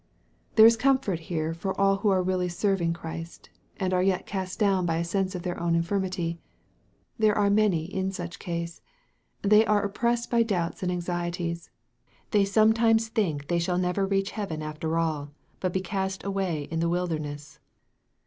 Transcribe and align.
There 0.55 0.65
is 0.65 0.77
comfort 0.77 1.19
here 1.29 1.53
for 1.53 1.79
all 1.79 1.97
who 1.97 2.09
are 2.09 2.23
really 2.23 2.49
serving 2.49 2.91
Christ, 2.93 3.51
and 3.77 3.93
are 3.93 4.01
yet 4.01 4.25
cast 4.25 4.57
down 4.57 4.83
by 4.87 4.97
a 4.97 5.03
sense 5.03 5.35
of 5.35 5.43
their 5.43 5.59
own 5.59 5.75
infirmity. 5.75 6.39
There 7.19 7.37
are 7.37 7.51
many 7.51 7.85
in 7.85 8.11
such 8.11 8.39
case. 8.39 8.81
They 9.43 9.63
are 9.63 9.83
oppressed 9.83 10.31
by 10.31 10.41
doubts 10.41 10.81
and 10.81 10.91
anxieties. 10.91 11.69
They 12.31 12.45
sometimes 12.45 13.09
think 13.09 13.47
they 13.47 13.59
shall 13.59 13.77
never 13.77 14.07
reach 14.07 14.31
heaven 14.31 14.63
after 14.63 14.97
all, 14.97 15.33
but 15.59 15.71
be 15.71 15.81
cast 15.81 16.23
away 16.23 16.63
in 16.71 16.79
the 16.79 16.89
wilderness. 16.89 17.59